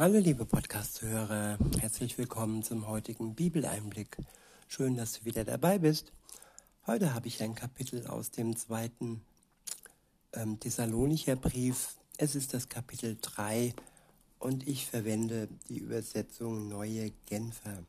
[0.00, 4.16] Hallo liebe Podcast-Hörer, herzlich willkommen zum heutigen Bibeleinblick.
[4.68, 6.12] Schön, dass du wieder dabei bist.
[6.86, 9.22] Heute habe ich ein Kapitel aus dem zweiten
[10.34, 11.96] ähm, Thessalonicher Brief.
[12.16, 13.74] Es ist das Kapitel 3
[14.38, 17.82] und ich verwende die Übersetzung Neue Genfer.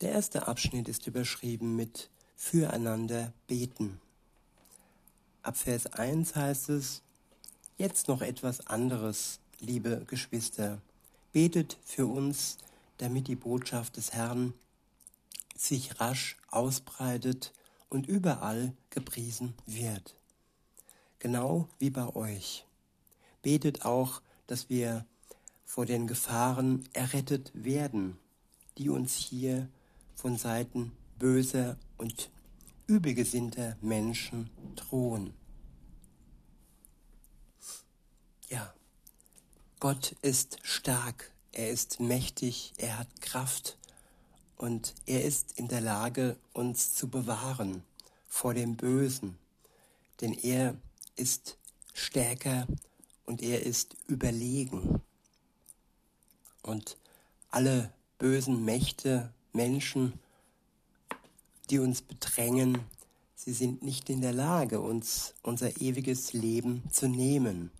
[0.00, 4.00] Der erste Abschnitt ist überschrieben mit Füreinander beten.
[5.42, 7.02] Ab Vers 1 heißt es,
[7.76, 10.80] jetzt noch etwas anderes liebe Geschwister,
[11.32, 12.58] betet für uns,
[12.98, 14.54] damit die Botschaft des Herrn
[15.56, 17.52] sich rasch ausbreitet
[17.88, 20.16] und überall gepriesen wird.
[21.18, 22.64] Genau wie bei euch.
[23.42, 25.04] Betet auch, dass wir
[25.64, 28.18] vor den Gefahren errettet werden,
[28.78, 29.68] die uns hier
[30.14, 32.30] von Seiten böser und
[32.86, 35.34] übelgesinnter Menschen drohen.
[38.48, 38.72] Ja,
[39.80, 43.78] Gott ist stark, er ist mächtig, er hat Kraft
[44.56, 47.84] und er ist in der Lage, uns zu bewahren
[48.26, 49.38] vor dem Bösen,
[50.20, 50.74] denn er
[51.14, 51.58] ist
[51.94, 52.66] stärker
[53.24, 55.00] und er ist überlegen.
[56.62, 56.96] Und
[57.52, 60.14] alle bösen Mächte, Menschen,
[61.70, 62.80] die uns bedrängen,
[63.36, 67.70] sie sind nicht in der Lage, uns unser ewiges Leben zu nehmen.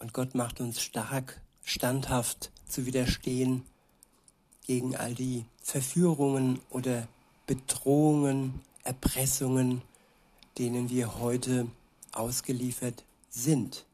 [0.00, 3.62] Und Gott macht uns stark, standhaft zu widerstehen
[4.66, 7.06] gegen all die Verführungen oder
[7.46, 9.82] Bedrohungen, Erpressungen,
[10.56, 11.66] denen wir heute
[12.12, 13.84] ausgeliefert sind.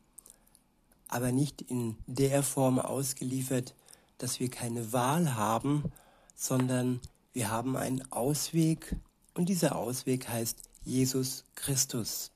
[1.08, 3.74] Aber nicht in der Form ausgeliefert,
[4.18, 5.90] dass wir keine Wahl haben,
[6.36, 7.00] sondern
[7.32, 8.94] wir haben einen Ausweg
[9.34, 12.30] und dieser Ausweg heißt Jesus Christus.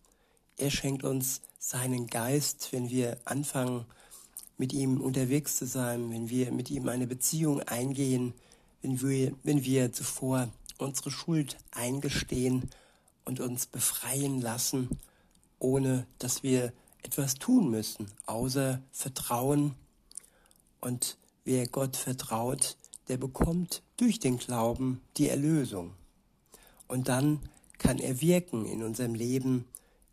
[0.57, 3.85] Er schenkt uns seinen Geist, wenn wir anfangen,
[4.57, 8.33] mit ihm unterwegs zu sein, wenn wir mit ihm eine Beziehung eingehen,
[8.83, 12.71] wenn wir, wenn wir zuvor unsere Schuld eingestehen
[13.27, 14.89] und uns befreien lassen,
[15.59, 19.75] ohne dass wir etwas tun müssen, außer Vertrauen.
[20.81, 22.77] Und wer Gott vertraut,
[23.09, 25.93] der bekommt durch den Glauben die Erlösung.
[26.89, 27.41] Und dann
[27.77, 29.67] kann er wirken in unserem Leben.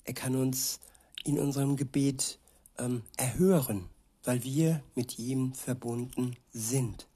[0.03, 0.79] Er kann uns
[1.27, 2.39] in unserem Gebet
[2.77, 3.89] ähm, erhören,
[4.23, 7.07] weil wir mit ihm verbunden sind.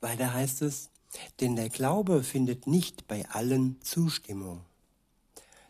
[0.00, 0.90] Weiter heißt es,
[1.40, 4.64] denn der Glaube findet nicht bei allen Zustimmung.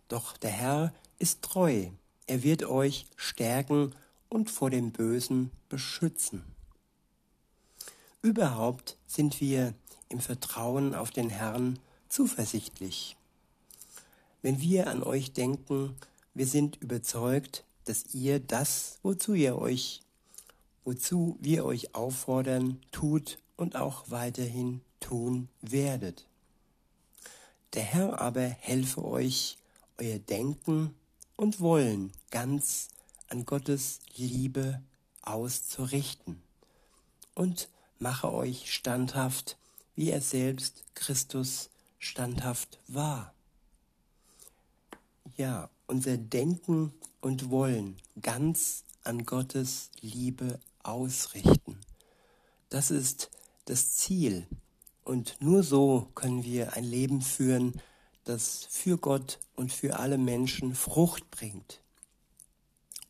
[0.09, 1.89] Doch der Herr ist treu,
[2.27, 3.95] er wird euch stärken
[4.29, 6.45] und vor dem Bösen beschützen.
[8.21, 9.75] Überhaupt sind wir
[10.09, 11.79] im Vertrauen auf den Herrn
[12.09, 13.17] zuversichtlich.
[14.43, 15.97] Wenn wir an euch denken,
[16.39, 20.03] wir sind überzeugt, dass ihr das, wozu ihr euch,
[20.85, 26.27] wozu wir euch auffordern, tut und auch weiterhin tun werdet.
[27.75, 29.59] Der Herr aber helfe euch,
[29.99, 30.95] euer Denken
[31.35, 32.87] und Wollen ganz
[33.29, 34.81] an Gottes Liebe
[35.23, 36.41] auszurichten
[37.35, 39.57] und mache euch standhaft,
[39.97, 43.35] wie er selbst Christus standhaft war.
[45.37, 51.81] Ja, unser Denken und Wollen ganz an Gottes Liebe ausrichten.
[52.69, 53.31] Das ist
[53.65, 54.47] das Ziel.
[55.03, 57.81] Und nur so können wir ein Leben führen,
[58.25, 61.81] das für Gott und für alle Menschen Frucht bringt.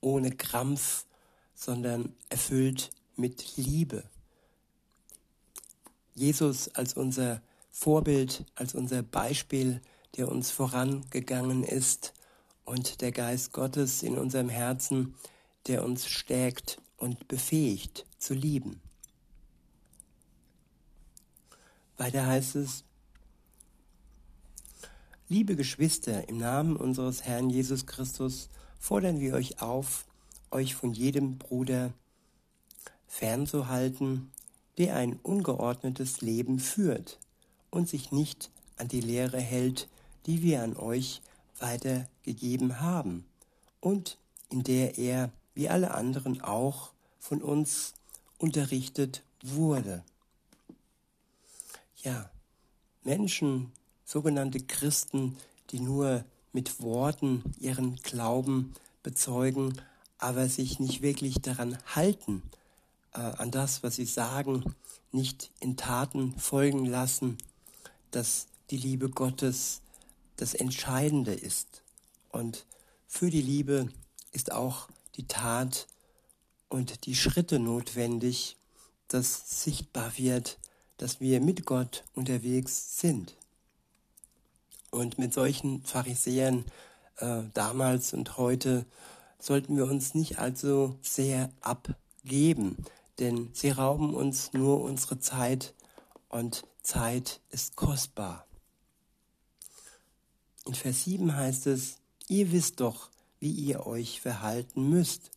[0.00, 1.05] Ohne Krampf,
[1.56, 4.05] sondern erfüllt mit Liebe.
[6.15, 9.81] Jesus als unser Vorbild, als unser Beispiel,
[10.17, 12.12] der uns vorangegangen ist,
[12.69, 15.15] und der Geist Gottes in unserem Herzen,
[15.67, 18.81] der uns stärkt und befähigt zu lieben.
[21.97, 22.84] Weiter heißt es,
[25.31, 28.49] Liebe Geschwister, im Namen unseres Herrn Jesus Christus
[28.79, 30.06] fordern wir euch auf,
[30.50, 31.93] euch von jedem Bruder
[33.06, 34.31] fernzuhalten,
[34.79, 37.19] der ein ungeordnetes Leben führt
[37.70, 39.88] und sich nicht an die Lehre hält,
[40.26, 41.20] die wir an euch
[41.60, 43.25] weitergegeben haben
[43.81, 44.19] und
[44.50, 47.94] in der er, wie alle anderen auch, von uns
[48.38, 50.02] unterrichtet wurde.
[52.02, 52.31] Ja,
[53.02, 53.72] Menschen,
[54.05, 55.37] sogenannte Christen,
[55.70, 59.81] die nur mit Worten ihren Glauben bezeugen,
[60.19, 62.43] aber sich nicht wirklich daran halten,
[63.12, 64.64] äh, an das, was sie sagen,
[65.12, 67.38] nicht in Taten folgen lassen,
[68.10, 69.81] dass die Liebe Gottes
[70.38, 71.82] das Entscheidende ist.
[72.31, 72.64] Und
[73.06, 73.90] für die Liebe
[74.32, 75.87] ist auch die Tat
[76.69, 78.56] und die Schritte notwendig,
[79.08, 80.58] dass sichtbar wird,
[80.96, 83.37] dass wir mit Gott unterwegs sind.
[84.90, 86.64] Und mit solchen Pharisäern
[87.17, 88.87] äh, damals und heute
[89.38, 92.76] sollten wir uns nicht allzu sehr abgeben,
[93.19, 95.75] denn sie rauben uns nur unsere Zeit
[96.29, 98.48] und Zeit ist kostbar.
[100.69, 101.97] In Vers 7 heißt es,
[102.29, 103.09] ihr wisst doch,
[103.41, 105.31] wie ihr euch verhalten müsst,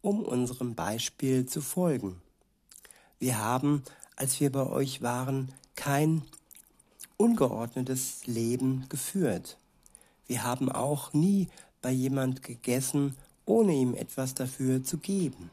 [0.00, 2.22] um unserem Beispiel zu folgen.
[3.18, 3.82] Wir haben,
[4.16, 6.22] als wir bei euch waren, kein
[7.18, 9.58] ungeordnetes Leben geführt.
[10.26, 11.48] Wir haben auch nie
[11.82, 13.14] bei jemand gegessen,
[13.44, 15.50] ohne ihm etwas dafür zu geben.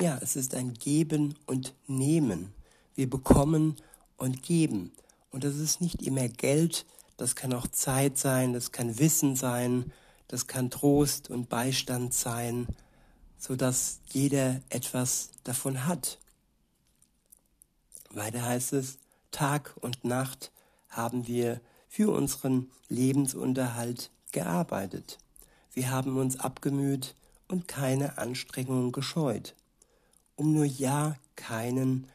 [0.00, 2.54] Ja, es ist ein Geben und Nehmen.
[2.94, 3.76] Wir bekommen
[4.16, 4.90] und geben.
[5.38, 6.84] Und das ist nicht immer Geld,
[7.16, 9.92] das kann auch Zeit sein, das kann Wissen sein,
[10.26, 12.66] das kann Trost und Beistand sein,
[13.38, 16.18] so dass jeder etwas davon hat.
[18.10, 18.98] Weiter heißt es,
[19.30, 20.50] Tag und Nacht
[20.88, 25.18] haben wir für unseren Lebensunterhalt gearbeitet.
[25.72, 27.14] Wir haben uns abgemüht
[27.46, 29.54] und keine Anstrengungen gescheut,
[30.34, 32.08] um nur ja keinen,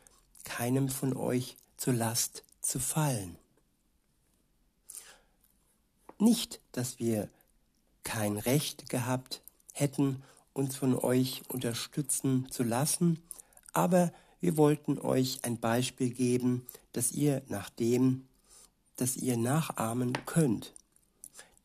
[0.44, 3.38] keinem von euch zur Last zu fallen.
[6.18, 7.30] Nicht, dass wir
[8.04, 9.42] kein Recht gehabt
[9.74, 10.24] hätten,
[10.54, 13.22] uns von euch unterstützen zu lassen,
[13.74, 18.28] aber wir wollten euch ein Beispiel geben, dass ihr nach dem,
[18.96, 20.74] dass ihr nachahmen könnt.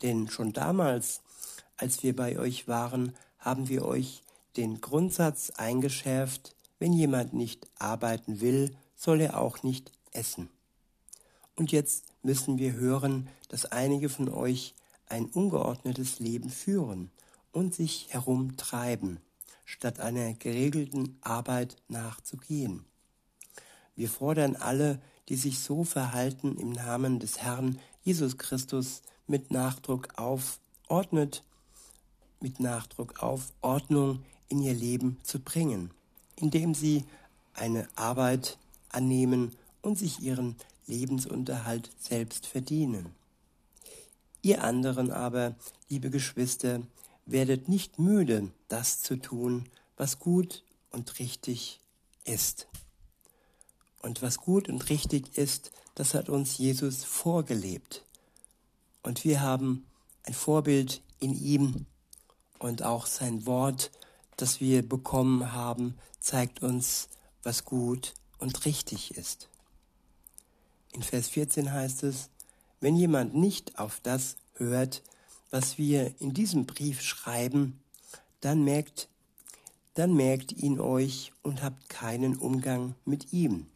[0.02, 1.20] Denn schon damals,
[1.76, 4.22] als wir bei euch waren, haben wir euch
[4.56, 10.48] den Grundsatz eingeschärft, wenn jemand nicht arbeiten will, soll er auch nicht essen.
[11.58, 14.74] Und jetzt müssen wir hören, dass einige von euch
[15.08, 17.10] ein ungeordnetes Leben führen
[17.50, 19.18] und sich herumtreiben,
[19.64, 22.84] statt einer geregelten Arbeit nachzugehen.
[23.96, 30.16] Wir fordern alle, die sich so verhalten, im Namen des Herrn Jesus Christus mit Nachdruck
[30.16, 31.42] auf, ordnet,
[32.38, 35.90] mit Nachdruck auf, Ordnung in ihr Leben zu bringen,
[36.36, 37.04] indem sie
[37.52, 38.58] eine Arbeit
[38.90, 43.14] annehmen und sich ihren Lebensunterhalt selbst verdienen.
[44.42, 45.56] Ihr anderen aber,
[45.88, 46.82] liebe Geschwister,
[47.26, 51.80] werdet nicht müde, das zu tun, was gut und richtig
[52.24, 52.68] ist.
[54.00, 58.04] Und was gut und richtig ist, das hat uns Jesus vorgelebt.
[59.02, 59.86] Und wir haben
[60.24, 61.86] ein Vorbild in ihm
[62.58, 63.90] und auch sein Wort,
[64.36, 67.08] das wir bekommen haben, zeigt uns,
[67.42, 69.48] was gut und richtig ist.
[70.92, 72.30] In Vers 14 heißt es,
[72.80, 75.02] wenn jemand nicht auf das hört,
[75.50, 77.80] was wir in diesem Brief schreiben,
[78.40, 79.08] dann merkt,
[79.94, 83.66] dann merkt ihn euch und habt keinen Umgang mit ihm,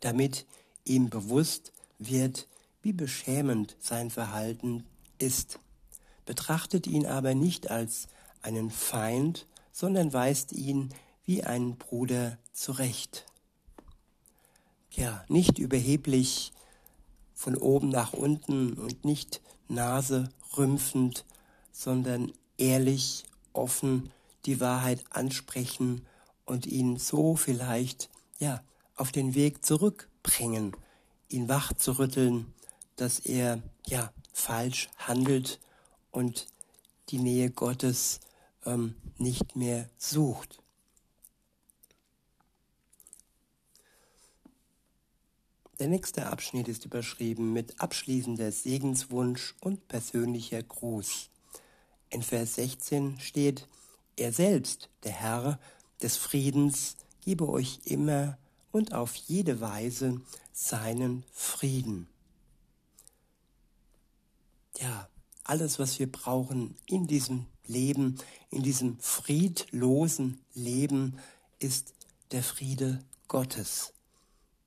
[0.00, 0.46] damit
[0.84, 2.46] ihm bewusst wird,
[2.82, 4.84] wie beschämend sein Verhalten
[5.18, 5.58] ist.
[6.26, 8.08] Betrachtet ihn aber nicht als
[8.42, 10.90] einen Feind, sondern weist ihn
[11.24, 13.29] wie einen Bruder zurecht
[15.00, 16.52] ja, nicht überheblich
[17.34, 21.24] von oben nach unten und nicht Nase rümpfend,
[21.72, 23.24] sondern ehrlich,
[23.54, 24.10] offen
[24.44, 26.06] die Wahrheit ansprechen
[26.44, 28.62] und ihn so vielleicht, ja,
[28.94, 30.76] auf den Weg zurückbringen,
[31.30, 32.52] ihn wach zu rütteln,
[32.96, 35.60] dass er, ja, falsch handelt
[36.10, 36.46] und
[37.08, 38.20] die Nähe Gottes
[38.66, 40.59] ähm, nicht mehr sucht.
[45.80, 51.30] Der nächste Abschnitt ist überschrieben mit abschließender Segenswunsch und persönlicher Gruß.
[52.10, 53.66] In Vers 16 steht,
[54.14, 55.58] er selbst, der Herr
[56.02, 58.36] des Friedens, gebe euch immer
[58.72, 60.20] und auf jede Weise
[60.52, 62.08] seinen Frieden.
[64.80, 65.08] Ja,
[65.44, 68.18] alles, was wir brauchen in diesem Leben,
[68.50, 71.18] in diesem friedlosen Leben,
[71.58, 71.94] ist
[72.32, 73.94] der Friede Gottes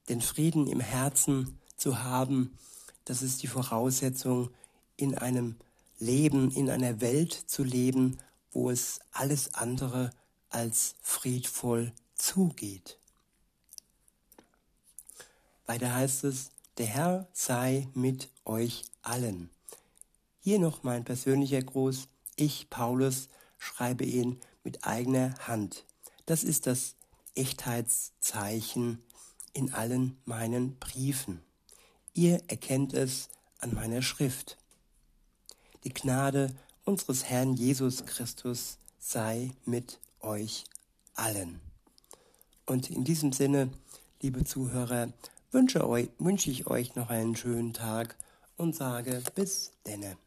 [0.09, 2.57] den Frieden im Herzen zu haben,
[3.05, 4.49] das ist die Voraussetzung,
[4.95, 5.55] in einem
[5.99, 8.19] Leben, in einer Welt zu leben,
[8.51, 10.11] wo es alles andere
[10.49, 12.97] als friedvoll zugeht.
[15.65, 19.49] Weiter heißt es, der Herr sei mit euch allen.
[20.41, 22.07] Hier noch mein persönlicher Gruß.
[22.35, 25.85] Ich, Paulus, schreibe ihn mit eigener Hand.
[26.25, 26.95] Das ist das
[27.35, 29.01] Echtheitszeichen
[29.53, 31.41] in allen meinen Briefen.
[32.13, 33.29] Ihr erkennt es
[33.59, 34.57] an meiner Schrift.
[35.83, 36.53] Die Gnade
[36.85, 40.65] unseres Herrn Jesus Christus sei mit euch
[41.15, 41.59] allen.
[42.65, 43.69] Und in diesem Sinne,
[44.21, 45.11] liebe Zuhörer,
[45.51, 48.15] wünsche, euch, wünsche ich euch noch einen schönen Tag
[48.57, 50.17] und sage bis denne.